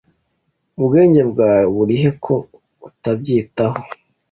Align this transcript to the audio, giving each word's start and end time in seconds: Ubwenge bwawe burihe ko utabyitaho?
Ubwenge 0.79 1.21
bwawe 1.31 1.65
burihe 1.75 2.09
ko 2.23 2.33
utabyitaho? 2.87 3.79